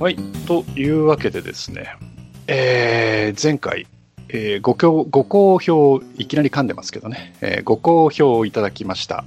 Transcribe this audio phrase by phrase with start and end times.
[0.00, 0.16] はい。
[0.46, 1.94] というわけでですね、
[2.46, 3.86] えー前回、
[4.30, 9.26] えーご好ご好評、いきなり噛んでますけどね、えーご好評いただきました、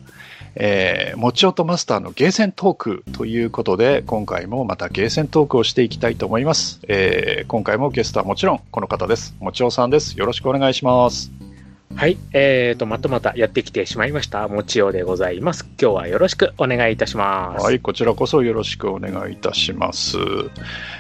[0.56, 6.80] えー、もちおとマスターのゲーセントークということで、今回もまたゲーセントークをしていきたいと思います。
[6.88, 9.36] えー今回もゲストはもちろんこの方です。
[9.40, 10.18] もちおさんです。
[10.18, 11.53] よろしくお願いします。
[11.96, 12.18] はい。
[12.34, 14.48] えーと、またまたやってきてしまいました。
[14.48, 15.66] もちおでございます。
[15.80, 17.64] 今日はよろしくお願いいたします。
[17.64, 20.18] はい、こちらこそよろしくお願いいたします。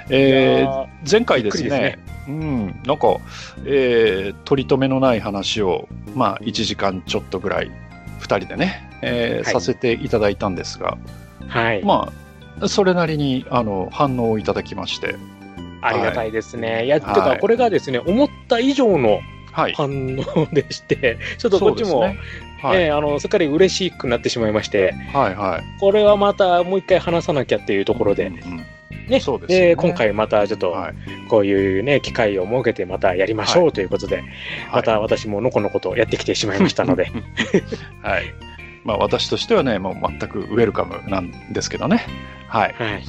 [0.10, 3.18] えー前回ですねすうん、なんか、
[3.66, 7.72] えー取り留めのない話を、まあ、1時間ちょっとぐらい、
[8.22, 11.84] 2人でね、えーはいさせていただいたんですが、ーはい。
[11.84, 12.14] ま
[12.62, 15.16] あ、それなりにあの反応をいただきまして、
[15.82, 16.86] ありがたいですね。
[16.86, 22.18] いや、てはか、いこれがですね、思った以上のはい、反応でして、 ちょっとこっちも、ね
[22.62, 25.80] はい、ねあの、すっかり嬉しくなってしまいまして、はい、はい。
[25.80, 28.66] これはまたもう一回話さなきゃっていうところで、うんうん
[29.08, 30.94] ね、そうですよねで今回またちょっと、はい
[31.34, 34.24] こういうね、機会を設けてまたやりましょうということで、
[34.72, 37.12] また私ものこのことやってきてしまいましたので、
[38.04, 38.34] はい。
[38.84, 42.06] まあ、私としてはね、もう全くウェルカムなんですけどね。
[42.48, 42.76] はい。
[42.78, 43.04] はい。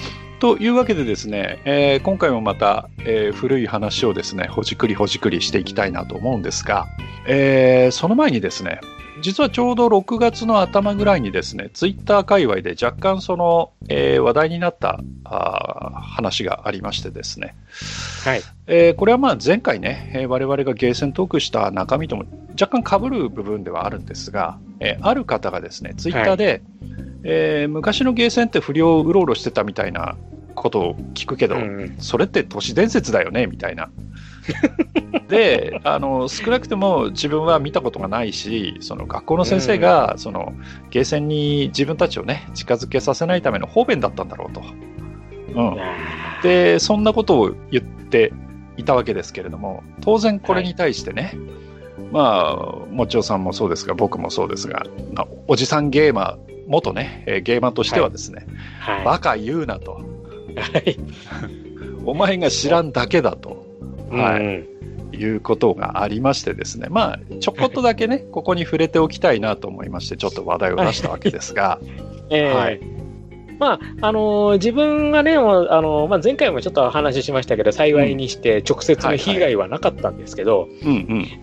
[0.45, 6.87] というわけでですね、えー今回もまた、えー古い話をですね、ほじくりほじくりしていきたいなと思うんですが、
[7.27, 8.79] えーその前にですね、
[9.23, 17.55] 実はちょうど6月の頭ぐらいにですね、ツイッター界隈で若干その、えー話題になったあー話がありましてですね、
[18.27, 18.43] はい。
[18.67, 22.27] えーこれはまあ前回ね、えー我々がゲーセントークした中身とも
[22.61, 26.61] 若干被る部分ではあるんですが、えーある方がですね、ツイッターで、
[27.23, 30.15] えー昔のゲーセンって不良うろうろしてたみたいな
[30.55, 33.91] ことを聞くけど、うんそれって都市伝説だよねみたいな。
[35.29, 40.53] であの少なくとも自分は見たことがないしその学校の先生が、その
[40.91, 44.63] ゲーセンに自分たちをね近づけさせないための方便だったんだろうと。
[45.55, 45.77] うん、
[46.43, 48.33] でそんなことを言って
[48.77, 51.35] いたわけですけれども当然これに対してね、
[52.11, 58.47] まあもちおさんもそうですが僕もそうですが、まあおじさんゲーマー元ねえーゲーマーとしてはですね、
[58.81, 59.05] はい。
[59.05, 60.14] バカ言うなと
[60.57, 60.97] はい。
[62.05, 63.67] お前が知らんだけだと。
[64.11, 64.69] はいうん。
[65.21, 65.25] い。
[65.25, 66.89] うことがありましてですね。
[66.91, 71.79] まあちょこっとだけね ここに触れておきたいなと思いましてちょっと話題を出したわけですが、
[72.31, 72.53] ええ。
[72.53, 72.81] はい。
[73.59, 80.69] まあ、あのー自分がね、あのーまあ、前回もちょっと話しましたけど、幸いにして直接の被害はなかったんですけど、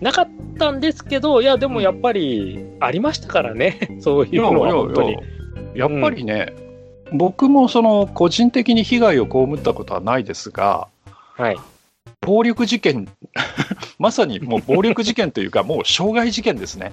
[0.00, 0.28] なかっ
[0.58, 5.16] たんですけど、いや、でもやっぱりありましたからね、そういうのは本当に。
[5.74, 6.52] やっぱりね、
[7.14, 10.88] 僕もその個人的に被害を被ったことはないですが、
[11.36, 11.56] はい。
[12.20, 13.08] 暴力事件、
[13.98, 16.92] まさにもう暴力事件というか、もう傷害事件ですね。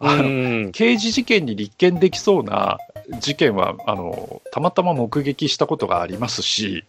[0.00, 0.26] あのう
[0.66, 2.78] ん刑事事件に立件できそうな
[3.18, 6.84] 事件はあのたまたま目撃したことがありますし、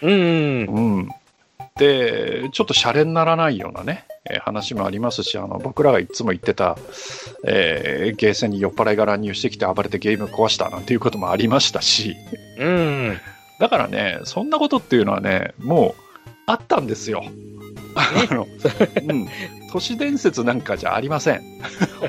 [0.00, 0.66] うん。
[0.66, 1.08] うん、
[1.76, 6.76] でちょっとシャレにならないようなね、えー話もありますしあの僕らがいつも言ってた、
[7.46, 12.16] えーゲーセンに酔っ払いが乱入してきて暴れてゲーム壊したなんていうこともありましたし
[12.58, 13.18] うん。
[13.58, 17.24] だからねそんなことっていうのはねもうあったんですよ。
[17.94, 18.46] あの
[19.08, 19.28] うん、
[19.72, 21.40] 都市伝説なんかじゃありません。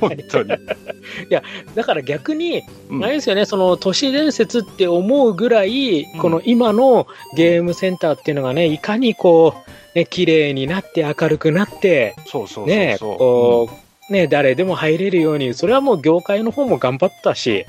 [0.02, 0.50] 本当に。
[1.76, 7.08] だから逆に、うんあれですよね、その都市伝説って思うぐらい、うんこの今の
[7.38, 9.56] ゲームセンターっていうのがね、いかにこ
[9.96, 12.68] う、ね、綺麗になって明るくなって、そうそう。
[12.68, 13.70] ね、こ
[14.10, 17.66] う、ね、誰でも入れるように、それはもう業界の方も頑張ったし。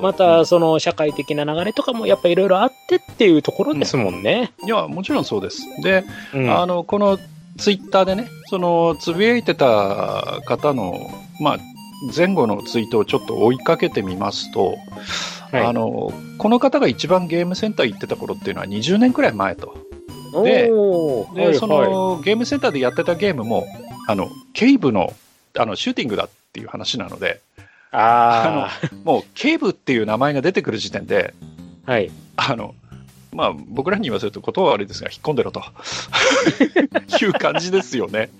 [0.00, 4.52] またその社会的な流れとかもやっぱいろいろあってっていうところですもんね。
[4.64, 5.62] いや、もちろんそうです。
[5.82, 7.18] で、うんあの、この
[7.58, 11.10] ツイッターでね、その、つぶやいてた方の、
[11.40, 11.58] まあ、
[12.14, 14.76] 前後のツイートをちょっと追いかけてみますと、
[15.50, 19.76] はいあの、この方が一番ゲームセンター行ってた頃っていうのは20年くらい前と。
[20.42, 23.66] でで、はいその、ゲームセンターでやってたゲームも、
[24.08, 25.12] あの、ケイブの、
[25.56, 27.40] あの、シューティングだっていう話なので、
[27.92, 28.70] あ
[29.04, 31.32] もう、ケイブっていう名前が出てくる時点で、
[31.86, 32.10] あ、はい。
[32.36, 32.74] あの、
[33.34, 35.62] まあ、僕らに言わせると言葉は悪いですが、引っ込んでろと。
[37.20, 38.30] いう感じですよね。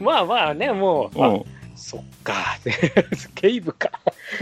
[0.00, 1.44] まあまあね、もう、あう
[1.74, 2.34] そっか、
[3.34, 3.90] ケイブか。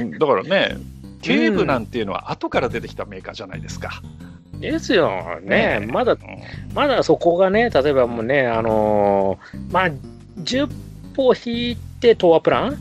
[0.03, 0.77] ん、だからね、
[1.23, 4.03] ケーブなんていうのは後から出てきたメーカーじゃないですか。
[4.61, 5.81] ですよね。
[5.81, 6.17] ねまだ、
[6.75, 9.91] まだそこがね、例えばもうね、あのーまあ、
[10.41, 10.69] 10
[11.15, 12.73] 歩引いて東亜プラン？
[12.73, 12.79] うん。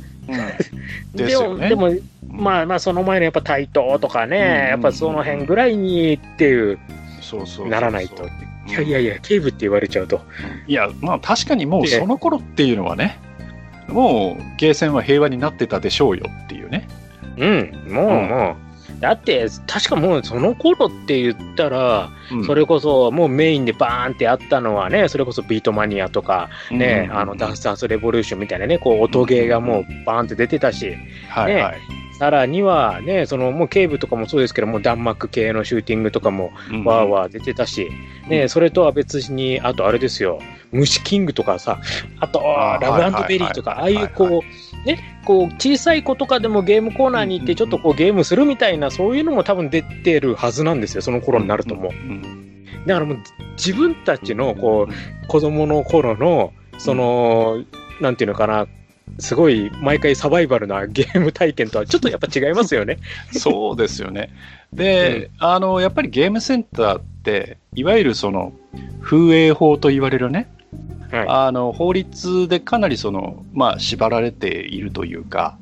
[1.16, 1.70] ですよね。
[1.70, 4.70] でも、でもまあまあ、その前のやっぱ台東とかね、うん。
[4.70, 6.80] やっぱその辺ぐらいにっていう、
[7.26, 8.24] そうそうならないと。
[8.68, 10.22] いやいやいや、ケイブって言われちゃうと。
[10.68, 13.20] いや、まあ確かにもうその頃っていうのはね、
[13.88, 16.88] もうゲーセンは平和になってたでしょうよっていうね。
[17.38, 18.66] うん、もう、うんもう。
[19.00, 31.00] だって、確かもうその頃って言ったら、うんそれこそもうメインでバーンってあったのはね、それこそビートマニアとか、ね、うんあのダンスダンスレボリューションみたいなね、こう音ゲーがもうバーンって出てたし、ね
[31.30, 31.82] はいはい。
[32.20, 37.90] さらにはね、そのもう警部とかもそうですけども、弾幕系のシューティングとかもうんわーわー出てたし、
[38.28, 40.40] ね、それとは別に、あとあれですよ、
[40.72, 41.80] 虫キングとかさ、
[42.20, 51.90] あと、あーラはいブベリーとか、ああいうこう、ね、こう、小さい子とかでもゲームコーナーに行って、ちょっとこうゲームするみたいな、そういうのも多分出てるはずなんですよ、その頃になるとも。
[51.90, 51.92] う。
[51.92, 52.46] うん
[52.86, 53.18] だからもう、
[53.58, 57.64] 自分たちの、こう、子供の頃の、その、
[58.00, 58.68] なんていうのかな、
[59.20, 62.98] すごい毎回サバイバルなゲーム体験とはちょっとやっぱ違いますよね。
[63.32, 64.30] そうですよね。
[64.74, 68.54] で、あの、やっぱりゲームセンターって、いわゆるその、
[69.02, 70.50] 風営法と言われるね、
[71.12, 75.58] はあの法律でかなりその、まあ、縛られているというか、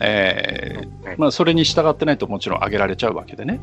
[0.00, 3.60] えーはいまあ、それに従ってないともちろん上げられちゃうわけでね。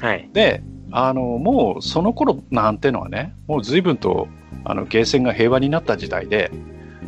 [0.00, 0.04] い。
[0.04, 0.28] はい。
[0.32, 4.28] で、あのもうその頃なんてのはね、もう随分と
[4.64, 6.50] あのゲーセンが平和になった時代で、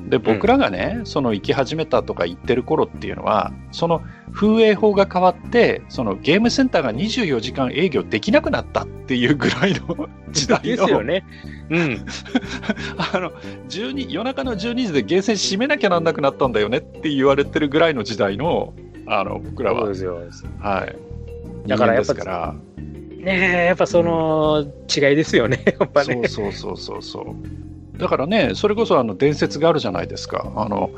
[0.08, 4.02] で僕らがね、その行き始めたとか言ってる頃っていうのは、その
[4.32, 11.24] 風営法が変わって、そのゲームセンターが24時間営業できなくなったっていうぐらいの 時代でのすよね。
[11.70, 12.04] うん。
[13.14, 13.32] あの
[13.68, 18.74] 12夜中の12時でゲーセン閉めなきゃなんなくなったんだよねって言われてるぐらいの時代の
[19.06, 20.20] あの僕らは、そうですよ。
[20.60, 22.54] はい、だからやっぱ
[23.20, 26.26] ねえ、やっぱその違いですよね、やっぱね。
[26.28, 27.69] そうそうそうそうそう
[28.00, 30.52] だからねそれこそあの伝説があるじゃないですか。
[30.56, 30.90] あの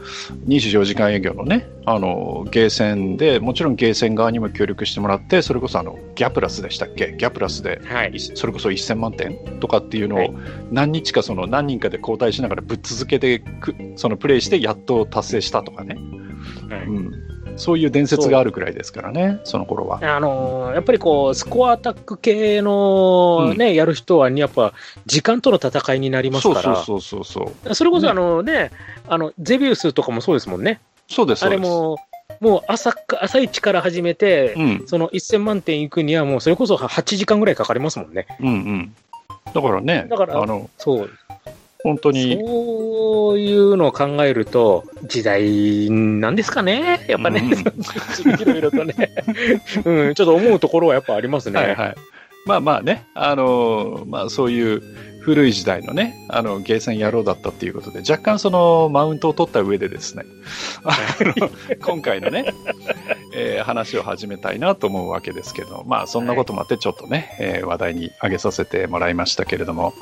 [0.46, 7.14] 24時間営業のねあのゲーセンでもちろんゲーセン側にも協力してもらってそれこそあのギャプラスでしたっけ？
[7.18, 8.12] ギャプラスではい。
[8.12, 8.20] い。
[8.20, 10.32] それこそ1000万点とかっていうのをはい。
[10.70, 15.96] 何日かその何人かで交代しながらぶっ続けてくそのプレイしてやっと達成したとかね、
[16.68, 16.86] はい。
[16.86, 17.12] うん、
[17.56, 20.00] そういう伝説があるくらいですからねその頃は。
[20.02, 24.72] あのーやっぱりこう、スコアアタック系のね、やる人は、やっぱ、
[25.06, 28.70] 時間との戦いになりますから、そうそうそうそうそれこそねあのね、
[29.06, 30.80] あの、ゼビウスとかもそうですもんね。
[30.82, 31.98] あそうですそうですれも、
[32.40, 38.26] もう朝か、朝一から始めて、うんその1000万点いくにはもうそれこそ8時間ぐらいかかりますもんね。
[38.40, 38.94] うんうん
[39.54, 41.10] だからねだからあのそう。
[41.82, 42.38] 本当に。
[42.44, 47.42] そういうのを考えると、時代なんですかねやっぱね、
[48.24, 48.40] うん。
[48.40, 48.94] いろいろとね、
[49.84, 51.60] うん、ちょっと思うところはやっぱありますね。
[51.60, 51.94] はいはい。
[52.44, 54.82] まあまあね、あのーまあそういう
[55.22, 60.24] 古い時代のね、あの、ゲーセン野郎だったっていうことで、若干そのマウントを取った上でですね、
[61.80, 62.52] 今回のね、
[63.34, 69.94] えー話を始めたいなと思うわけですけど、まあそんなこともあってちょっとね、えー話題に挙げさせてもらいましたけれども、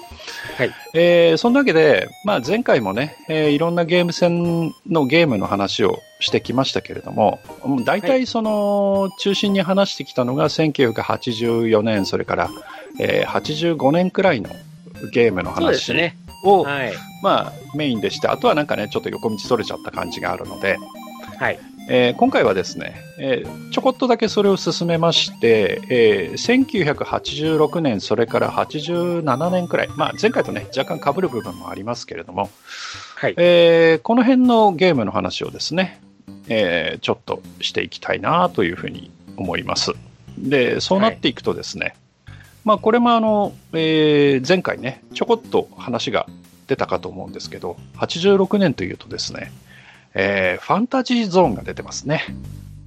[0.56, 7.41] はいえーそんなわけで、まあ前回もね、えーいろんなゲーム戦のゲームの話をしてきましたけれども、
[7.85, 12.50] 大体その中心に話してきたのが1984年、それから、
[12.99, 14.50] えー85年くらいの
[15.12, 16.17] ゲームのそうです話ね。
[16.44, 16.93] を、はい。
[17.23, 20.79] まあメインでして、あとはなんかね、ちょっと横道それちゃった感じがあるので、
[21.38, 21.59] はい。
[21.93, 32.49] えー今回はですね、えーちょこっとだけそれを進めまして、えー1986年、それから87年くらい、まあ、前回とね、若干被る部分もありますけれども、
[33.17, 33.35] はい。
[33.37, 36.01] えーこの辺のゲームの話をですね、
[36.49, 39.91] えーちょっとしていきたいなというふうに思います。
[40.38, 41.97] で、そうなっていくとですね、
[42.64, 46.29] まあ、これもあの、えー前回ね、ちょこっと話が
[46.69, 49.50] 出たかと思うんですけど、86年というとですね、
[50.14, 52.25] えーファンタジーゾーンが出てますね。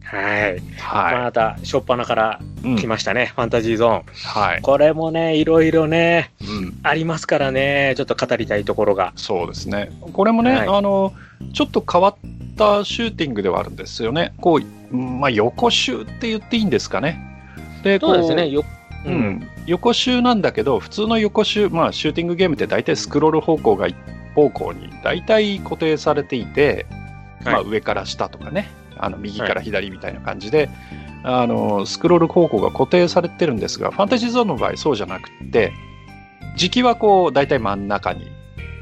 [0.03, 0.59] はい。
[0.77, 1.23] はい。
[1.23, 4.03] また、初っ端からうん来ましたね、ファンタジーゾーン。
[4.13, 4.61] はい。
[4.61, 6.79] これもね、いろいろね、うん。
[6.83, 9.13] ありますからね、ちょっと語りたいところが。
[9.15, 9.89] そうですね。
[10.13, 11.13] これもね、はいあの、
[11.53, 12.15] ちょっと変わっ
[12.57, 14.33] たシューティングではあるんですよね。
[14.39, 17.19] こう、うんまあ、横シューって言っていいんですかね。
[17.83, 18.63] で、こそうですね、よ、
[19.05, 19.09] う。
[19.09, 23.95] ん、横シューなんだけど、普通の横シュー、まあ、シューティングゲームって大体スクロール方向が一
[24.35, 26.85] 方向に大体固定されていて、
[27.43, 30.69] まあ、はい上から下とかね、あの右から左みたいな感じで、
[31.23, 35.71] あのスクロール方向が固定されてるんですが、ファンタジーゾーンの場合そうじゃなくて、
[36.55, 38.31] 時期はこう大体真ん中に、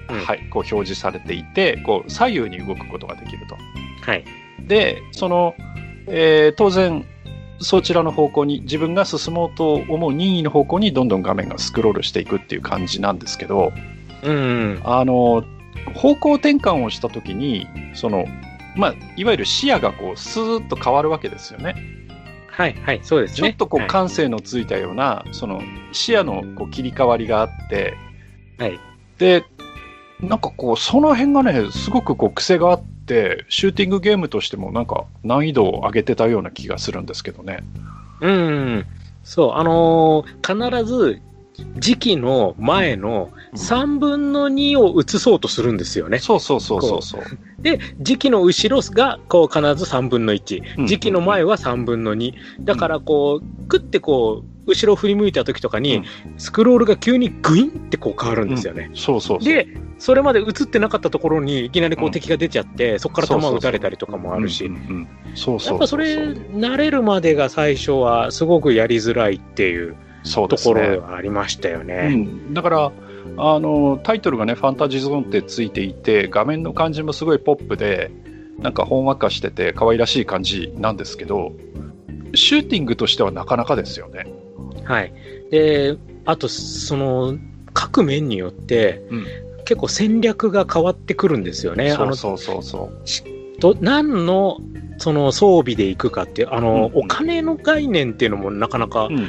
[0.09, 3.57] うんはい、こう表示されていて、こう左右に動くことができると。
[4.01, 4.25] はい。
[4.59, 5.55] で、その、
[6.07, 7.05] えー当然、
[7.59, 13.71] そちらの方向に自分が進もうと思う任意の方向にどんどん画面がスクロールしていくっていう感じなんですけど、
[14.23, 14.81] うん。
[14.83, 15.43] あの、
[15.95, 18.25] 方向転換をしたときに、その、
[18.75, 21.75] まあ、いわゆる視野がこう、スーッと変わるわけですよね。
[22.47, 23.49] はい、はい、そうですね。
[23.49, 25.61] ちょっとこう、はい感性のついたような、その、
[25.91, 27.95] 視野のこう切り替わりがあって、
[28.57, 28.79] はい。
[29.17, 29.43] で、
[30.19, 37.59] なんかこう、その辺がね、すごくこう、癖があって、シューティングゲームとしてもなんか難易度を上げてたような気がするんですけどね。
[38.21, 38.85] うん。
[39.23, 41.21] そう、あのー必ず、
[41.77, 46.19] 時期の前の3分の2を移そうとするんですよね。
[46.19, 47.21] そうそうそうそうそう。
[47.59, 50.87] で、時期の後ろが、こう、必ず3分のうん1。
[50.87, 52.33] 時期の前は3分の2。
[52.61, 56.05] だから、こう、くってこう、後ろ振り向いた時とかに、うん
[56.37, 58.89] スクロールが急にグインってこう変わるんですよね。
[58.93, 59.53] そうそうそう。
[59.53, 59.67] で、
[59.99, 72.15] それまで映ってなかったところにいきなりこううん敵が出ちゃって、そこから弾を撃たれたりとかもあるしやっぱそれ、慣れるまでが最初はすごくやりづらいっていうそうですねところがありましたようね。
[72.15, 72.91] ん、だから
[73.37, 78.11] あのタイトルがね「ファンタジーゾーン」ってついていて画面の感じもすごいポップで
[78.59, 81.53] なんかほんわかしてて可愛らしい感じなんですけど
[82.35, 84.25] シューティングとしてはなかなかですよね。
[84.83, 85.13] はい。
[85.51, 87.37] で、あと、その、
[87.73, 89.25] 各面によって、うん
[89.63, 91.91] 結構戦略が変わってくるんですよね。
[91.91, 93.59] そうそうそうそう。
[93.59, 94.57] ど何の、
[94.97, 99.27] その装備で行くかっていう、あの、うんお金の概念っていうのもなかなかう、ん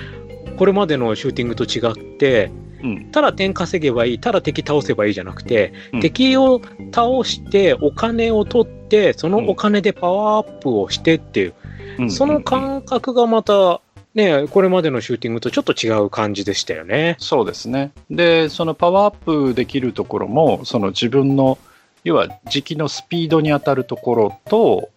[0.63, 2.53] これまでのシューティングと違って、
[2.85, 6.61] うんただ点稼げばいい、ただ敵倒せばいいじゃなくて、うん敵を
[6.95, 11.55] 倒してお金を取って、そのお金でパワーアップをしてっていう、
[11.99, 13.81] うんその感覚がまた、
[14.15, 17.17] ね、これまでのシューティングとちょっと違う感じでしたよね。
[17.19, 17.91] そうですね。
[18.09, 21.59] で、そのパワーアップできるところも、その自分の、
[22.05, 24.91] 要は時期のスピードに当たるところと、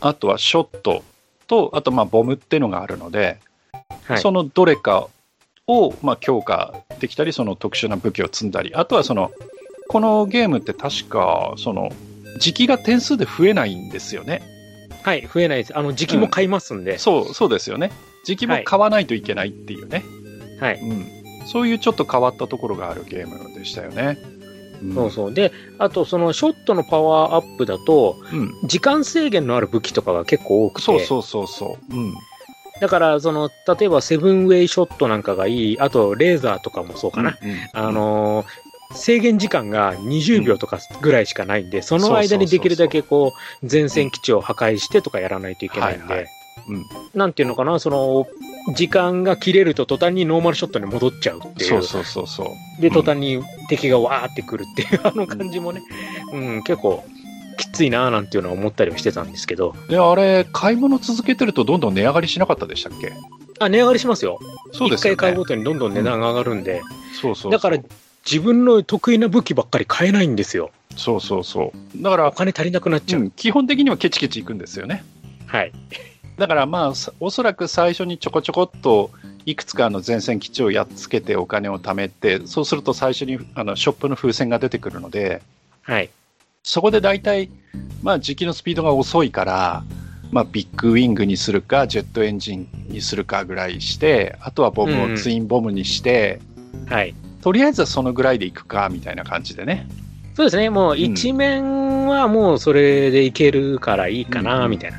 [0.00, 1.04] あとはショット
[1.46, 3.38] と、あとまあボムっていうのがあるので、
[4.06, 4.18] はい。
[4.18, 5.08] そのどれか
[5.66, 9.30] をまあ強化できたり、その特殊な武器を積んだり、あとはその、
[9.88, 11.90] このゲームって確か、その、
[12.38, 14.42] 時期が点数で増えないんですよね。
[15.02, 15.78] はい、増えないです。
[15.78, 16.98] あの、時期も買いますんで。
[16.98, 17.92] そう、そうですよね。
[18.24, 20.04] 時期も買わないといけないっていうね。
[20.60, 20.80] はい。
[20.80, 21.06] うん。
[21.46, 24.18] そういうちょっと変わったところがあるゲームでしたよね。
[24.82, 25.34] うんそうそう。
[25.34, 28.52] で、あと、その、ショットのパワーアップだと、うん。
[28.64, 31.96] 時間制限のある武器とかが結構多くて、そうそうそうそう。
[31.96, 32.14] うん。
[32.80, 37.36] だから、その、例えば、セブンウェイショットなんかがいい、あと、レーザーとかもそうかな。
[37.40, 37.50] うん。
[37.50, 38.46] うんあ、のー
[38.92, 46.28] 制限時間が20秒とかぐらいしかないんで、その間にできるだけこう、前線基地を破壊してとかやらないといけないんで
[47.14, 48.26] なんていうのかな、その、
[48.74, 51.68] 時間が切れると途端にノーマルショットに戻っちゃうっていう。
[51.68, 52.44] そうそうそうそ
[52.78, 52.82] う。
[52.82, 55.82] で、うん途端に敵がわーってくるっていう、あの感じもね、
[56.32, 57.04] うん、結構、
[57.56, 63.12] きついなーなんていうのは思ったりはしてたんですけど、で、あれ、買い物続けてるとどんどん値上がりしなかったでしたっけ？
[63.58, 64.38] あ、値上がりしますよ。
[64.72, 65.14] そうですよね。
[65.14, 66.82] 一回買うごとにどんどん値段が上がるんで、
[67.20, 67.52] そうそうそう。
[67.52, 67.78] だから、
[68.24, 70.70] 自分の得意な武器ばっかり買えないんですよ。
[70.96, 72.02] そうそうそう。
[72.02, 73.20] だからお、金足りなくなっちゃう。
[73.20, 75.04] うん基本的にはケチケチいくんですよね。
[75.46, 75.72] はい。
[76.38, 79.10] だからまあ、さおそらく最初にちょこちょこっと
[79.46, 85.40] いくつかの前線基地をやっつけてお金を貯めて、そうすると最初にあのショップの風船が出てくるので、
[85.82, 86.10] はい。
[86.66, 87.48] そこで大体、
[88.02, 89.84] まあ、時期のスピードが遅いから、
[90.32, 96.40] まあ、ビッグウィングにするか、ジェットエンジンにするかぐらいして、あとはボムうんをツインボムにして、
[96.88, 97.14] はい。
[97.40, 99.86] とりあえずはそのぐらいでいくか、みたいな感じでね。
[100.34, 100.68] そうですね。
[100.68, 104.98] もう一面はもうそれでいけるからいいかな、うんみたいな。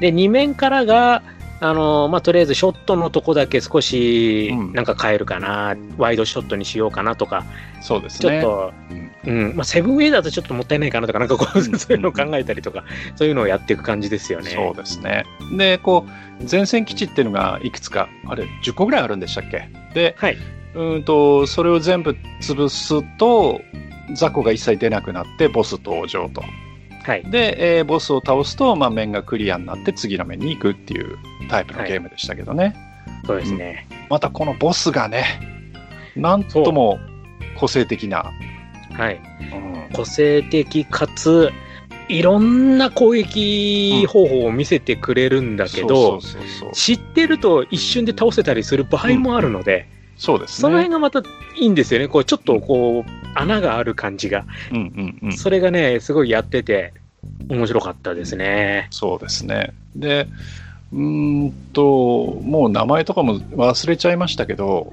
[0.00, 1.22] で、二面からが、
[1.60, 7.44] あの、まあ、とりあえずショットのとこだけ少しうんなんか変えるかな、ワイドショットにしようかなとか、
[7.80, 8.42] そうですね。
[8.42, 8.72] ちょっ
[9.24, 12.84] と、うん、まあ、セブンウェイだとちょっともったいないかなとか、なんかこう、うんそういうのを考えたりとか、
[13.16, 14.50] そういうのをやっていく感じですよね。
[14.50, 15.24] そうですね。
[15.56, 19.68] で、こう、前線基地っていうのがいくつか、あれ、10個ぐらいあるんでしたっけ？
[19.94, 20.36] で、はい。
[20.74, 23.62] うんと、それを全部潰すと、
[24.14, 26.42] 雑魚が一切出なくなって、ボス登場と。
[27.06, 27.22] はい。
[27.30, 31.16] で、えーボスを倒すと、まあ、面がクリアになって次の面に行くっていう
[31.48, 32.74] タイプのゲームでしたけどね。
[33.24, 33.86] そうですね。
[34.10, 35.24] またこのボスがね、
[36.16, 36.98] なんとも
[37.56, 38.32] 個性的な。
[38.92, 39.20] はい。
[39.52, 41.52] うん個性的かつ、
[42.08, 46.20] いろんな攻撃方法を見せてくれるんだけど、
[46.72, 50.60] 知ってると一瞬で倒せたりする場合もあるので、そうですね。
[50.62, 51.24] その辺がまたい
[51.56, 52.08] いんですよね。
[52.08, 54.44] こう、ちょっとこう、穴がある感じが。
[54.70, 55.32] うんうんうん。
[55.32, 56.94] それがね、すごいやってて、
[57.48, 58.88] 面白かったですね。
[58.90, 59.72] そうですね。
[59.94, 60.28] で、
[60.92, 64.92] うーんと、もう名前とかも忘れちゃいましたけど、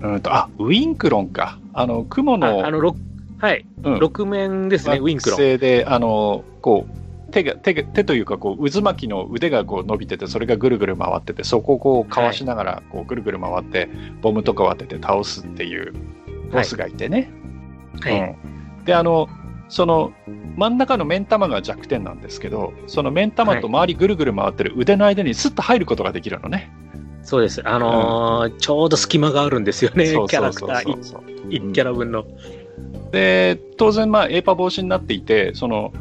[0.00, 1.58] うんと、あ、ウィンクロンか。
[1.72, 2.96] あの、雲あの、あの、ろ
[3.38, 5.40] はい、うん6面ですね、ウィンクロン。
[5.40, 6.99] 惑星で、あの、こう、
[7.30, 13.88] 手が、手が、手というか、こう、渦巻きの腕がこう伸びてて、それがぐるぐる回ってて、そこをこう、かわしながら、こう、ぐるぐる回って、
[14.20, 15.92] ボムとかを当てて倒すっていう
[16.52, 17.30] ボスがいてね。
[18.00, 18.20] はい。
[18.20, 19.28] うんで、あの、
[19.68, 20.12] その、
[20.56, 26.72] 真ん中の目ん玉が弱点なんですけど、その目ん玉と周りぐるぐる回ってる腕の間にスッと入ることができるのね。
[27.22, 27.62] そうです。
[27.64, 31.22] あのーちょうど隙間があるんですよね、キャラクターそうそう。
[31.48, 32.24] 1キャラ分の。
[33.12, 35.92] で、当然、まあ、エーパ防止になっていて、その、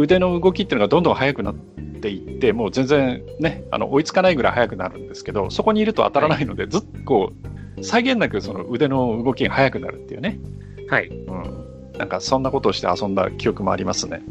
[0.00, 1.54] 腕の動きっていうのがどんどん速くなっ
[2.00, 7.32] っていって、もう全然ね、あの追いつかないぐらい速くなるんですけど、そこにいると当たらないので、ずっとこ
[7.76, 10.40] う、際限なくその腕の動きが速くなるっていうね。
[10.88, 11.08] はい。
[11.08, 11.66] うん。
[11.98, 14.22] なんかそんなことをして遊んだ記憶もありますね。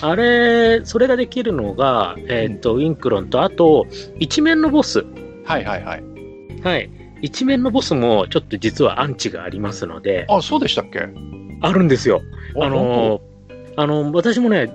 [0.00, 3.86] あれ、それができるのが、えっ、と、ウィンクロンと、あと、
[4.18, 5.04] 一面のボス。
[5.44, 6.02] はいはいはい。
[6.62, 6.90] はい。
[7.20, 11.08] 一面のボスも、ちょっと実はアンチがありますので、あ、そうでしたっけ？
[11.60, 12.22] あるんですよ。
[12.60, 13.20] ああの、
[13.76, 14.72] あの、私もね、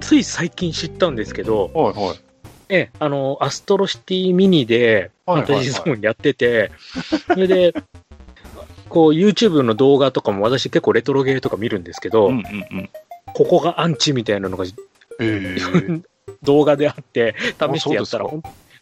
[0.00, 2.20] つい最近知ったんですけど、はいはい。
[2.68, 6.70] ええ、あの、アストロシティミニで、ファンタジーゾーンやってて、
[7.26, 7.74] それで、
[8.88, 12.90] こう、YouTube の動画とかも私結構レトロゲーとか見るんですけど、うんうんうん。
[13.34, 14.64] ここがアンチみたいなのが
[15.20, 16.02] えー、
[16.42, 18.26] 動画であって、試してやったら、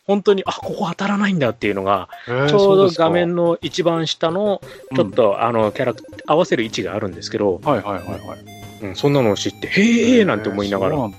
[0.06, 4.62] 本当に、あ、ここ当たらないんだっていうのが、えーちょうど画面の一番下の、
[4.94, 8.57] ちょっと、あの、キャラク合わせる位置があるんですけど、はいはいはいはい。
[8.82, 11.18] うん、そんなのを知って、へえーなんて思いながら、そうなんだ。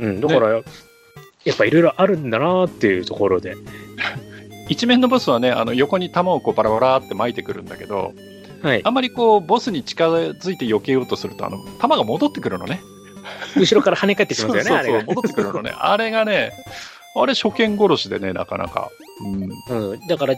[0.00, 0.62] うん、だから、
[1.44, 3.56] やっぱいろいろあるんだなっていうところで、
[4.68, 8.12] 一面のボスはね、あの横に弾をこうバラバラって巻いてくるんだけど、
[8.62, 8.90] はいあ。
[8.90, 12.80] んまりこう、ボスに近づいて避けようとすると、あの、弾が戻ってくるのね。
[13.56, 15.04] 後ろから跳ね返ってきますよね、 そうそうそう。
[15.14, 15.72] 戻ってくるのね。
[15.76, 16.52] あれがね、
[17.14, 18.90] あれ初見殺しでね、なかなか。
[19.20, 19.92] うん。
[19.92, 20.34] うん、だから、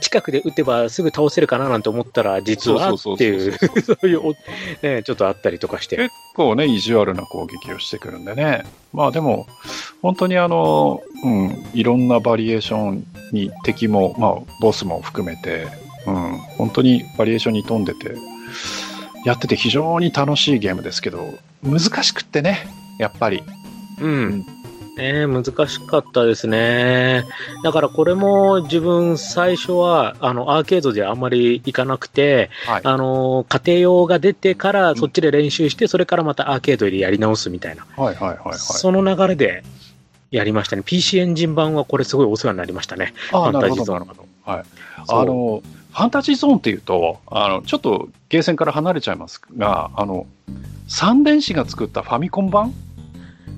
[0.00, 3.52] 近くで撃てばすぐ倒せるかななんて思ったら、実はっていう、
[3.82, 4.34] そういうお、
[4.82, 5.96] ね、ちょっとあったりとかして。
[5.96, 8.64] 結構ね、意地悪な攻撃をしてくるんでね。
[8.92, 9.46] まあでも、
[10.02, 15.68] 本当にあの、うん、いろんなバリエーションに敵も、まあ、ボスも含めて、
[16.06, 18.14] うん、本当にバリエーションに富んでて、
[19.24, 22.66] やってて非常に楽しいゲームですけど、難しくってね、
[22.98, 23.42] やっぱり。
[24.00, 24.46] うん。
[24.96, 27.24] ね難しかったですね。
[27.62, 32.80] だからこれも自分最初は、あの、アーケードであんまり行かなくて、はい。
[32.84, 37.86] あの、家庭用が出てからそっちで練習して、それからまたアーケードでやり直すみたいな。
[37.96, 38.58] はいはいはいはい。
[38.58, 39.64] その流れで
[40.30, 40.82] やりましたね。
[40.84, 43.12] PC エンジン版はこれすごいお世話になりましたね。
[43.30, 44.06] ファンタジーゾーン。
[44.44, 44.64] はい。
[45.08, 45.62] あの、
[45.92, 50.26] ファンタジーゾーンっていうと、あの、ちょっとゲーセンから離れちゃいますが、あの、
[50.86, 52.74] 三電子が作ったファミコン版、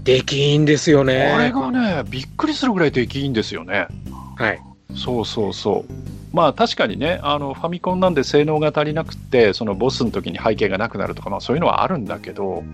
[0.04, 1.32] できいんですよね。
[1.32, 3.86] あれがね、びっくりするぐらいできいいんですよね。
[4.36, 4.60] はい。
[4.96, 5.92] そうそうそう。
[6.32, 12.64] まあ確かにね、あのファミコンなんで性能が足りなくって、そのボスの時に背景がなくなるとか、まあそういうのはあるんだけど、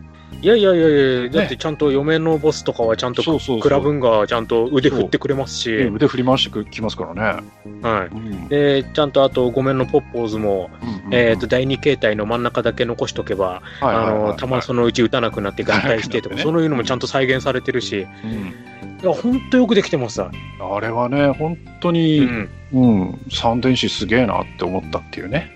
[0.41, 7.43] いやいやいやいや、だってちゃんと嫁のボスとかはちゃんとそうそうクラブンがちゃんと腕振ってくれますし、うん腕振り回してきますからね。
[7.83, 8.45] はうん。
[8.47, 8.49] い。
[8.49, 10.71] で、ちゃんとあと、ごめんのポッポーズも、
[11.07, 18.55] うんえっ、と、第二形態の真ん中だけ残しとけば、はいはいはいあの、弾そのうち撃たなくなって合体してとか、ねそういうのもちゃんと再現されてるし、うん
[19.03, 20.31] いや、ほんとよくできてますわ。
[20.77, 22.49] あれはね、本当うに、ん。
[22.73, 25.51] うん、三電子すげえなって思ったっていうね。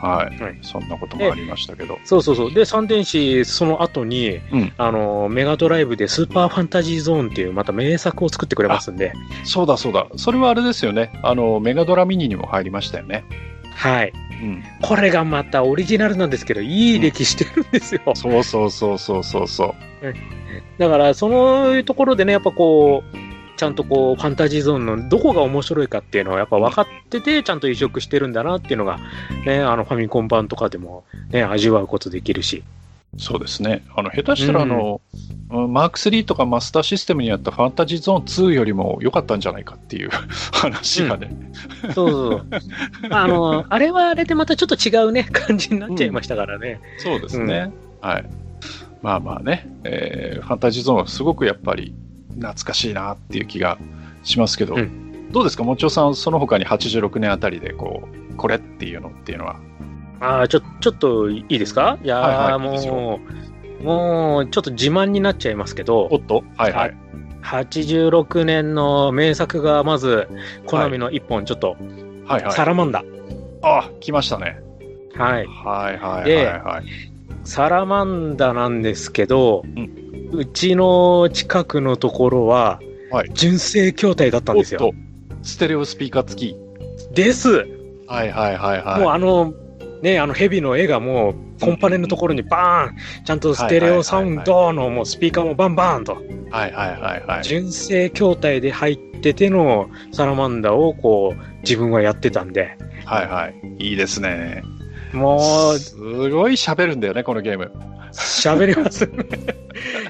[0.00, 0.42] はい。
[0.42, 1.98] はいそんなこともありましたけど。
[2.04, 2.52] そうそうそう。
[2.54, 9.12] で、三電子、その後に、うんあの、メガドライブでスーパーファンタジーゾーンっていう、また名作を作ってくれますんで、
[9.44, 10.06] そうだそうだ。
[10.16, 11.10] それはあれですよね。
[11.22, 13.24] あの、メガドラミニにも入りましたよね。
[13.74, 14.12] はい。
[14.42, 14.62] うん。
[14.82, 18.02] これがまたオリジナルなんですけど、いい出来してるんですよ。
[18.14, 19.74] そうそうそうそうそうそう。
[20.78, 23.16] だから、そのところでね、やっぱこう、
[23.56, 28.98] ちゃんとこう、ファンタジーゾーンのどこが面白いかっていうのはやっぱ分かってて、ちゃんと移植してるんだなっていうのが、
[29.46, 32.62] ね、あの、ファミコン版とかでもね、味わうことできるし。
[33.18, 33.82] そうですね。
[33.96, 40.10] あの、下手したら、あの、うんマーク3とかマスターシステムにあったファンタジーゾーン2よりも良かったんじゃないかっていう
[40.52, 41.30] 話がね。
[41.94, 42.46] そうそう。
[43.10, 46.80] あの、あれはあれでまたちょっと違うね、感じになっちゃいましたからね。
[46.98, 47.70] そうですね。
[48.00, 48.24] はい。
[49.02, 51.94] まあまあね、えーファンタジーゾーンはすごくやっぱり
[52.34, 53.78] 懐かしいなっていう気が
[54.24, 54.88] しますけど、う
[55.30, 59.56] どうですか、もちおさん、その他に86年あたりで、こう、これっていうのっていうのは。
[60.20, 61.98] ああ、ちょ、ちょっといいですか？
[62.02, 66.44] いやー、はいはいもう、もう、ちょっと自慢になっちゃいますけど、おっと？
[66.56, 66.96] はいはい。
[67.42, 70.28] 86年の名作がまず、
[70.66, 71.76] コナミの一本、ちょっと、
[72.26, 72.52] はいはい。
[72.52, 73.04] サラマンダ。
[73.62, 74.60] あ、来ましたね。
[75.14, 75.46] はい。
[75.46, 76.84] はいはいはいではい。
[77.44, 79.62] サラマンダなんですけど、
[80.32, 82.80] ううちの近くのところは、
[83.12, 84.92] はい純正筐体だったんですよ。
[85.42, 86.56] ステレオスピーカー付き。
[87.14, 87.64] です。
[88.08, 89.00] はいはいはいはい。
[89.00, 89.54] もうあの、
[90.02, 97.44] ね、あのヘビの絵がもう、コンパネのところにバーンちゃんとステレオサウンドのもうスピーカーもバンバンと、はいはいはいはい。
[97.44, 103.76] 純正筐体で入っててのサラマンダをこう、自分はやってたんで、はいはい。
[103.78, 104.62] いいですね。
[105.12, 107.72] もう、すごい喋るんだよね、このゲーム。
[108.12, 109.16] 喋りますね。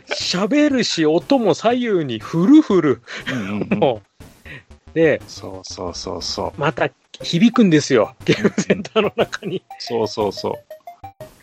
[0.09, 3.03] 喋るし、音も左右にフルフル。
[3.33, 4.17] うんうんうんもう
[4.97, 6.61] で、そうそうそうそう。
[6.61, 6.89] また
[7.23, 8.15] 響くんですよ。
[8.25, 9.63] ゲームセンターの中に。
[9.79, 10.59] そうそうそ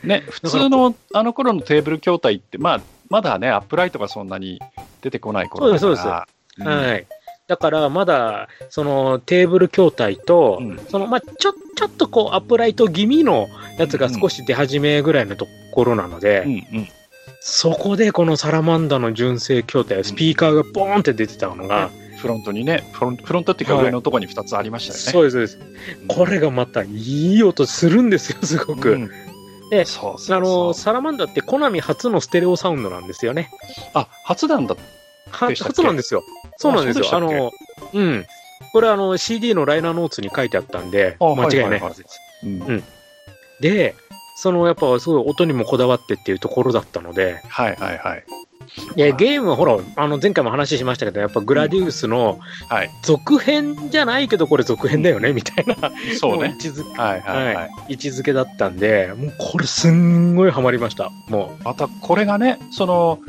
[0.03, 0.07] う。
[0.07, 4.59] ね、普通のあの頃のテーブル筐体って、まあまだね、アップライトがそんなに
[5.01, 5.79] 出てこない頃だから。
[5.79, 6.23] そうですそう
[6.59, 7.05] うんはい。
[7.47, 16.87] だから、まだ、その、テーブル筐体と、うんその、まあ、ちょ、ちょっとこう、アップライト気味のやつが少し出始めぐらいのところなので、うんうん。
[17.41, 21.89] そこでこのサラマンダの純正筐体、スピーカーがボーンって出てたのが、
[22.23, 25.11] フロントにね、フロンフロントっていうかはい上のところに2つありましたよね。
[25.11, 26.07] そうです、そうです。
[26.07, 28.91] これがまたいい音するんですよ、すごく。
[28.91, 29.11] うん
[29.69, 33.49] でそうそうそうあの、サラマンダってコナミ初のステレオサウンドなんですよね。
[33.93, 34.77] あ、初なんだ。
[35.31, 36.23] 初なんですよ。
[36.57, 37.07] そうなんですよ。
[37.11, 37.51] あの、
[37.93, 38.25] うん。
[38.71, 42.19] これあの CD のライナーノーツに書いてあったんで、あ間違いないはずです。
[42.43, 42.83] うん
[43.59, 43.95] で、
[44.35, 48.23] そのやっぱすごい音にもこだわってっていうところだったので、はいはいはい。
[48.95, 52.89] でゲームはほら、あの前回も話しましたけど、やっぱグラディウスのはい。
[53.03, 56.37] 続編じゃないけど、これ続編だよね、みたいな、そうね。
[56.37, 57.55] も位置づはいはいはい。
[57.55, 61.11] はい位置づけだったんで、もうこれすんごいハマりました。
[61.29, 63.19] もまたこれがね、その、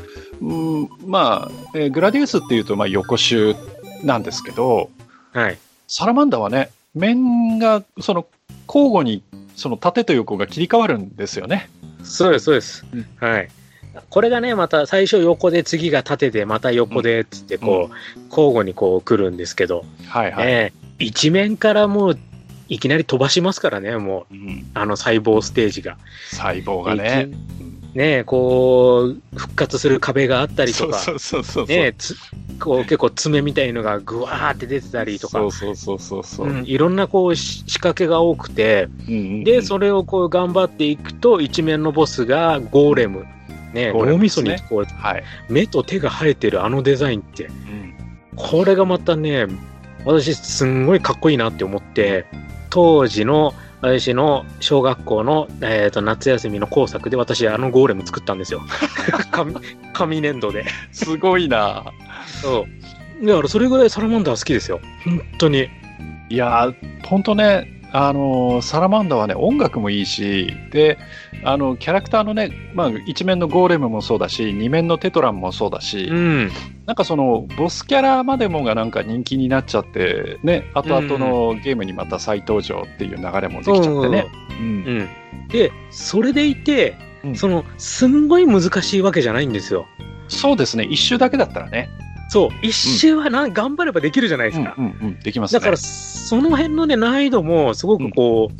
[0.41, 3.55] うん、まあ、えーグラディウスっていうとまあ横集
[4.03, 4.89] なんですけど、
[5.33, 5.57] う、はい。
[5.87, 8.25] サラマンダはね、面がその
[8.67, 9.21] 交互に
[9.55, 11.69] その縦と横が切り替わるんですよね。
[12.03, 12.85] そうです、そうです。
[12.93, 13.49] うんはい。
[14.09, 20.47] これがね、また最初横で、次が縦で、また横で、つって、こう、交互にこう来るんですけど、はいはい。
[20.47, 22.19] ね、一面からもう、
[22.67, 25.97] いきなり飛ばしますからね、もう、うん、あの細胞ステージが。
[26.31, 27.29] 細胞がね。
[27.95, 31.01] ねこう、復活する壁があったりとか。
[31.67, 32.15] ねつ
[32.59, 35.41] こう結構爪みたいのがぐわーって出てたりとか、
[36.65, 38.87] いろんなこうし仕掛けが多くて、
[39.43, 43.25] で、それをこう頑張っていくと、一面のボスがゴーレム。
[43.73, 45.23] ね、脳みそにこうはい。
[45.49, 47.85] 目と手が生えてるあのデザインって、うん
[48.35, 49.47] これがまたね、
[50.03, 52.25] 私すんごいかっこいいなって思って、
[52.69, 53.53] 当時の
[53.85, 58.63] 私の小学校の、えー、と夏休みの工作で私あのゴーレム作ったんですよ。
[59.31, 59.55] 紙
[59.93, 60.65] 紙粘土で。
[60.91, 61.85] すごいな。
[62.41, 62.65] そ
[63.21, 63.25] う。
[63.25, 64.81] だからそれぐらいサラマンダー好きですよ。
[65.03, 65.69] 本当に。
[66.29, 70.97] いやー、ほんとね、あのーサラマンダはね、音楽もいいし、で、
[71.43, 76.51] あの、キャラクターのね、まあ、一面のゴーレムもそうだし、二面のテトランもそうだし、うん。
[76.85, 84.27] なんかその、ボスキャラまでもがなんか人気になっちゃって、ね、後々のゲームにまた再登場っていう流れもできちゃってね。
[85.49, 89.87] で、それでいて、うんその、すんごい難しいわけじゃないんですよ。
[90.27, 91.89] そうですね、一周だけだったらね。
[92.35, 92.49] そう。
[92.61, 94.75] 一周はな、頑張ればできるじゃないですか。
[94.77, 95.59] うんうんうん、できますね。
[95.61, 98.55] だから、その辺のね、難易度も、すごくこう、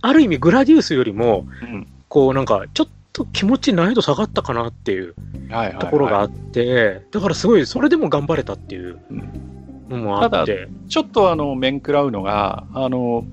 [0.00, 5.14] ある意味グラディウスよりも、うんこう、なんか、ちょっと気持ち難易度下がったかなっていう
[5.50, 8.98] はいはいはいところがあって、だからすごい、それでも頑張れたっていう
[9.90, 10.68] のもあって。
[10.88, 13.26] ちょっとあの面食らうのが、あの、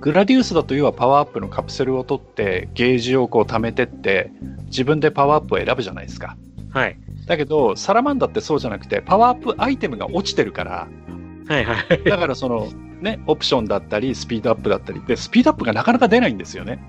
[0.00, 4.32] グラディウスだと要はパワーアップのカプセルを取って、ゲージをこう貯めてって、
[4.66, 6.36] 自分でパワーアップを選ぶじゃないですか。
[6.70, 6.96] はい。
[7.26, 10.88] だけど、サラマンダってそうじゃなくて、パワーアップアイテムが落ちてるから、
[11.46, 12.04] はいはい。
[12.04, 12.68] だからその、
[13.00, 16.82] ね、オプションだったり、スピードアップだったりで、スピードアップがなかなか出ないんですよね。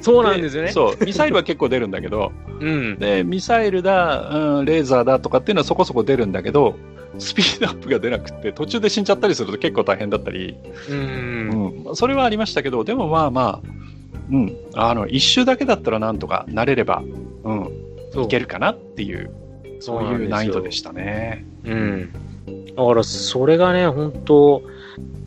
[0.00, 0.72] そうなんですよね。
[0.72, 2.98] そう、ミサイルは結構出るんだけど、うん。
[2.98, 6.76] で、ミサイルだ、うん、レーザーだとかっていうのはそこそこ出るんだけど、
[7.18, 10.56] スピードアップが出なくて、途中で死んじゃったりすると結構大変だったり、
[10.88, 11.84] うん。
[11.86, 13.80] うん、それはありましたけど、でもまあまあ、
[14.30, 17.02] うん、あの、一周だけだったらなんとか慣れれば、
[17.44, 17.68] うん、
[18.22, 19.30] いけるかなっていう、
[19.80, 21.44] そういう難易度でしたね。
[21.64, 22.12] うん。
[22.76, 24.62] だから、それがね、本当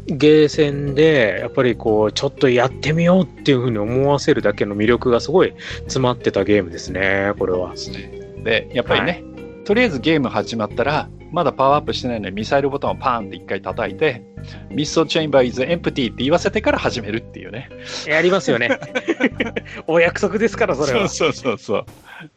[0.08, 7.72] ゲーセンで、やっぱりこう、ちょっとやってみようっていうふうに思わせるだけの魅力がすごい詰まってたゲームですね、これは。
[7.72, 8.12] ですね。
[8.44, 9.24] で、やっぱりね、
[9.66, 14.22] とりあえずゲーム始まったら、まだパワーアップしてないのにミサイルボタンをパーンって一回叩いて、
[14.69, 17.69] ミストチェインバーイズエンプティって言わせてから始めるっていうね。
[18.06, 18.80] やりますよね。
[19.88, 21.10] お約束ですから、それは。
[21.10, 21.86] そうそうそうそ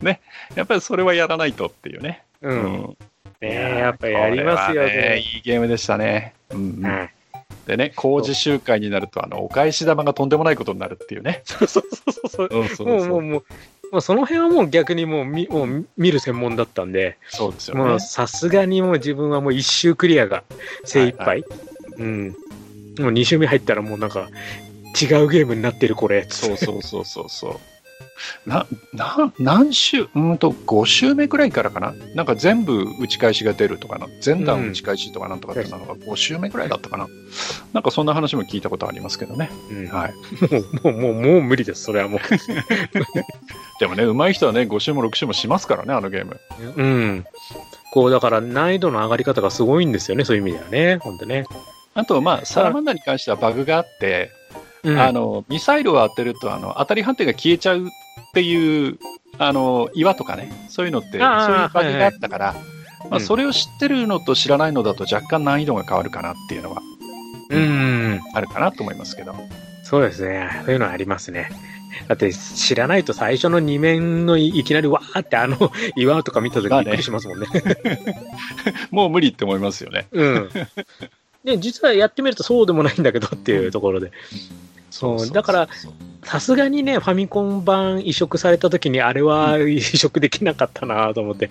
[0.01, 0.05] う。
[0.05, 0.23] ね。
[0.55, 2.23] やっぱりそれはやらないとっていうね。
[2.41, 2.49] う。。
[2.49, 2.97] うん
[3.43, 4.89] ねやっぱやりますよね。
[4.89, 5.19] ね。
[5.19, 6.33] いいゲームでしたね。
[6.51, 7.11] うんうんはい
[7.67, 11.43] でね、工事集会になると、あの、お返し玉がとんでもないことになるっていうね。
[11.45, 12.55] そうそうそうそう。
[12.55, 12.87] もう、そう。
[12.87, 13.45] もう、もう、
[13.93, 18.01] もうその辺はもう逆にもう見もう見る専門だったんで、そうですよねもう。
[18.01, 20.43] さすがにもう自分はもう一周クリアが
[20.85, 21.27] 精一杯。
[21.27, 21.45] はい
[21.99, 22.37] うん。
[22.99, 24.29] もう二周目入ったらもうなんか
[25.01, 26.27] 違うゲームになってるこれ。
[26.29, 27.76] そうそうそうそうそう。
[28.47, 31.95] な、な、何週、うーんと、5週目くらいからかな？
[32.15, 34.07] なんか全部打ち返しが出るとかな？
[34.21, 37.09] 全段打ち返しとかなんとかってなのが5週目くらいだったかな？
[37.73, 39.51] なんかそんな話も聞いたことありますけどね。
[39.71, 40.15] うんはい。
[40.83, 42.21] もう、もう、もう、もう無理です、それはもう。
[43.81, 46.41] でもね、上手い人はね、5週も6週もしますからね、あのゲーム。
[46.77, 47.27] うん。
[47.93, 50.97] こう、だから難易度の上がり方がすごいんですよね、そういう意味ではね。
[51.03, 51.45] ほんとね。
[51.95, 54.31] あと、まあ、サラマンダに関してはバグがあって、
[54.91, 57.91] うんあのミサイルを当てるとあの当たり判定が消えちゃうっ
[58.33, 58.99] ていう
[59.39, 62.61] あの岩とかねそういうのってそういうあーバグがあったから、ま
[63.13, 66.83] あ、うんそれを知ってるのと知らないのだと若干難易度が変わるかなっていうのは
[67.51, 68.21] うん。
[68.35, 69.35] あるかなと思いますけど。
[69.85, 70.49] そうですね。
[70.65, 71.51] そういうのありますね。
[72.09, 77.47] だって知らないと最初の2面のいいきなりわーってあの 岩とか見た時びっくりしますもんね。
[78.91, 80.07] もう無理って思いますよね。
[80.13, 80.51] うん。
[81.45, 84.11] で、実はやってみるとそうでもないんだけどっていうところで。
[84.99, 85.69] そうだから
[86.25, 91.51] さすがにね、ファミコン版移植された時にあれは移植できなかったなと思って、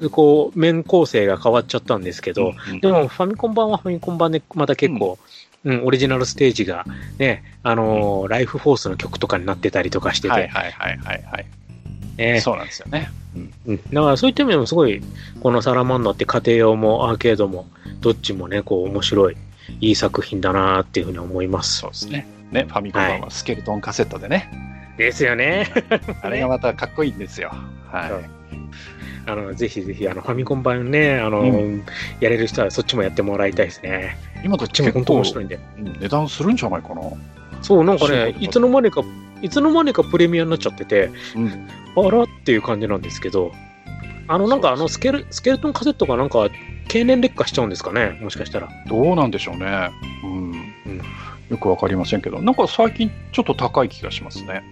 [0.00, 0.10] うん。
[0.10, 5.18] こう、面構成が変わっちゃったんですけど、うんでもファミコン版はファミコン版でまた結構、
[5.64, 6.86] うん、オリジナルステージが
[7.18, 11.46] ね、あのーライフフォースの曲とかになってたりとかしてて、はいはいはいはいはい。
[12.16, 13.10] ねそうなんですよね。
[13.66, 15.02] うん、だからそういった意味でもすごい、
[15.40, 17.68] このサラマンダーって家庭用もアーケードも、
[18.00, 19.36] どっちもね、こう面白い、
[19.80, 21.90] いい作品だなっていうふうに思いますそう。
[21.90, 22.26] ですね。
[22.50, 24.50] ね、ファミコン版はスケルトンカセットでね。
[24.96, 25.68] ですよね。
[26.22, 27.52] あれがまたかっこいいんですよ。
[27.86, 28.38] はい。
[29.30, 31.84] あの、ぜひぜひ、あの、ファミコン版ね、あの、う
[32.20, 34.16] やれる人はそっちもやってもらいたいですね。
[34.42, 35.58] 今こっちも本当面白いんで。
[35.78, 37.02] うん値段するんじゃないかな。
[37.62, 39.02] そう、なんかね、いつの間にか、
[39.42, 41.68] いつの間にかプレミアになっちゃってて、うん。
[41.96, 43.52] あらっていう感じなんですけど、
[44.28, 46.48] あの、なんかあのスケル、スケルトンカセットがなんか、
[46.88, 48.68] 経年劣化しちゃうんですかね、もしかしたら。
[48.86, 49.90] どうなんでしょうね。
[50.24, 50.72] うん。
[51.50, 54.62] よくわかりませんけど、なんか最近ちょっと高い気がしますね。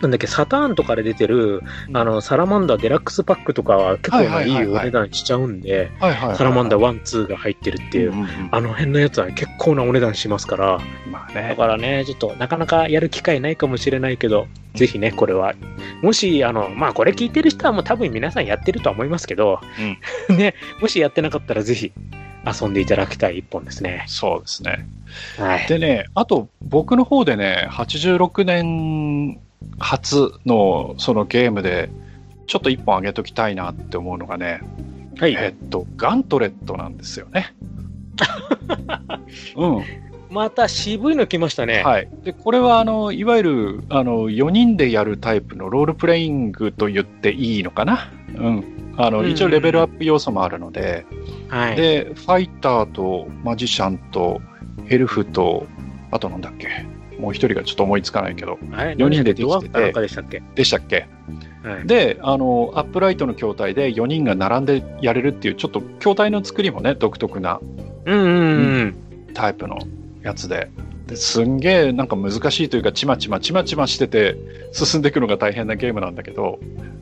[0.00, 1.96] なんだっけ、サターンとかで出てる、うん。
[1.96, 8.48] あの、サラマンダーデラックスパックとかは結構はいないお値段しちゃうんで、サラマンダー1、2が入ってるっていう、んんん。
[8.50, 10.78] あの辺のやつは結構なお値段しますから、
[11.10, 11.56] まあだね。
[11.56, 15.54] からね、ちょっとなかなかやる機会ないかもしれないけど、ぜひね、これは、
[16.02, 19.60] もし、あの、まあ、これ聞いてる人はもう多分皆さんやってるとは思いますけど、
[20.28, 21.92] ね、もしやってなかったらぜひ
[22.46, 24.04] 遊んでいただきたい一本ですね。
[24.06, 24.86] そうですね。
[25.38, 25.66] はい。
[25.66, 29.40] でね、あと僕の方でね、86年
[29.78, 31.90] 初のそのゲームで、
[32.46, 34.60] ちょっと一本あげときたいなって思うのがね、
[35.18, 35.34] はい。
[35.34, 37.54] えっと、ガントレットなんですよね。
[39.56, 39.84] うん。
[40.34, 41.82] また渋いの来ましたね。
[41.84, 42.08] はい。
[42.24, 48.10] で、これは、あの、いわゆる、あの、4人でやるタイプのロールプレイングと言っていいのかな？
[48.36, 48.64] うん。
[48.96, 51.06] あの、うん一応レベルアップ要素もあるので、
[51.48, 51.76] はい。
[51.76, 54.40] で、ファイターとマジシャンと
[54.88, 55.66] エルフと、
[56.10, 56.68] あとなんだっけ？
[57.18, 60.42] もう一人がちょっと思いつかないけど、はい、4人でできててでしたっけ？
[60.56, 61.06] でしたっけ？
[61.62, 61.86] はい。
[61.86, 67.60] で、あの、アップライトの筐体で4人が並んでやれるっていう、ちょっと筐体の作りもね、独特な
[68.04, 68.96] うんうんうん。
[69.32, 69.78] タイプの
[70.24, 70.70] やつで。
[71.06, 74.36] ですんげえなんか難しいというかちまちまちまちましてて
[74.72, 76.58] 進んでいくのが大変なゲームなんだけど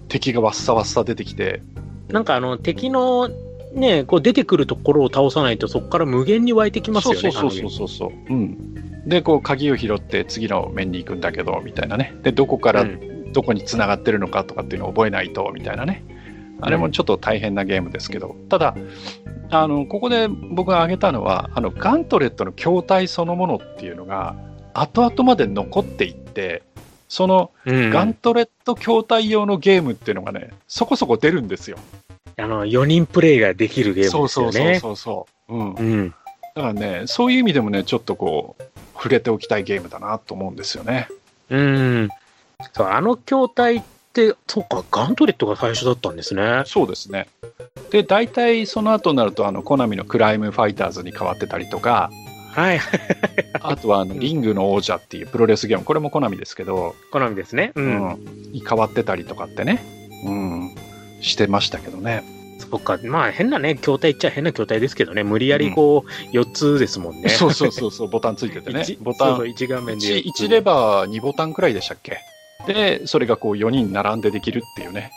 [0.08, 1.62] 敵がわっさわっさ出てきて。
[2.08, 3.30] なんかあの、敵の、
[3.74, 7.20] ね、こう出てくるところを倒さないと、そこから無限に湧いてきますよね。
[7.20, 8.11] そうそうそうそうそう。
[8.28, 9.08] うん。
[9.08, 12.14] でこう鍵を拾って次の面に行くんだけどみたいなね。
[12.22, 13.12] でどこからうん。
[13.32, 16.04] どこに繋がってるのかとかっていうのを覚えないとみたいなね
[16.62, 18.75] あれもちょっと大変なゲームですけどただ
[19.51, 24.37] あのここで僕が挙げたのはあのガントレットの筐体そのものっていうのが
[24.72, 26.62] 後々まで残っていって
[27.09, 31.79] そのうんガントレット筐体用のゲームっていうのがねそこそこ出るんですよ。
[32.38, 34.79] あの、4人プレイができるゲームですよね。
[34.81, 36.11] そうそうそうそう、うん、だうん。
[36.11, 36.16] か
[36.55, 38.62] らねそういう意味でもねちょっとこう
[38.94, 41.09] 触れておきたいゲームだなと思うんですよね。
[41.51, 42.09] うん。
[42.72, 43.83] そう、あの筐体
[44.46, 46.62] そうか、ガントレットが最初だったんですね。
[46.66, 47.29] そうですね。
[47.90, 52.11] で、大体その後になると、あの、コナミのクライムファイターズに変わってたりとか、
[52.53, 52.81] はい。
[53.61, 57.72] あとはあの、リングの王者っていうプロレスゲーム、これもコナミですけど、好みですね。
[57.75, 57.81] う。
[57.81, 59.83] うんん、に変わってたりとかってね、
[60.27, 60.75] うん、
[61.22, 62.22] してましたけどね。
[62.70, 62.98] そっか。
[63.05, 67.31] まあ、変なね、筐体っちゃ変な筐体ですけどね、無理やりこう、4つですもんね。
[67.31, 68.96] そうそうそうそう、ボタンついててね一。
[68.96, 70.44] ボタンそうそう、1画面で 1, 4つ。
[70.44, 72.18] 1レバー2ボタンくらいでしたっけ？
[72.66, 75.12] で、それがこう4人並んでできるっていうね。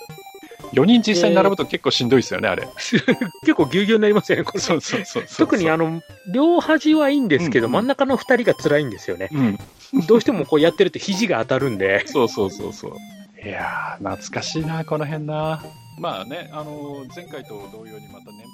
[0.74, 2.68] 4人実際に並ぶと結構しんどいですよね、あれ。
[3.42, 4.60] 結構ぎゅうぎゅうになりますよね、これ。
[4.60, 5.46] そうそうそうそう。
[5.46, 6.02] 特にあの、
[6.34, 9.30] 両端はいいんですけど、うん真ん中の2人が辛いんですよね。
[9.32, 9.58] うん、
[10.08, 12.04] どうしてもこうやってると肘が当たるんで。
[12.08, 12.92] そうそうそうそう。
[13.46, 15.64] いやー、懐かしいな、この辺な。
[16.00, 18.46] まあね、あの、前回と同様にまたね、